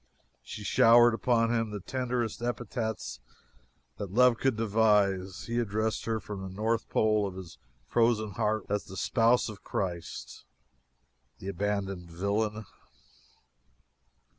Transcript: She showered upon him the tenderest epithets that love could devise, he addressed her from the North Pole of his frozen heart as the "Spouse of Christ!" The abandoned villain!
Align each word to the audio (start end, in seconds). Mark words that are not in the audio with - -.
She 0.41 0.63
showered 0.63 1.13
upon 1.13 1.53
him 1.53 1.69
the 1.69 1.79
tenderest 1.79 2.41
epithets 2.41 3.19
that 3.97 4.09
love 4.11 4.37
could 4.39 4.55
devise, 4.55 5.43
he 5.45 5.59
addressed 5.59 6.05
her 6.05 6.19
from 6.19 6.41
the 6.41 6.49
North 6.49 6.89
Pole 6.89 7.27
of 7.27 7.35
his 7.35 7.59
frozen 7.85 8.31
heart 8.31 8.65
as 8.67 8.85
the 8.85 8.97
"Spouse 8.97 9.47
of 9.47 9.63
Christ!" 9.63 10.43
The 11.37 11.49
abandoned 11.49 12.09
villain! 12.09 12.65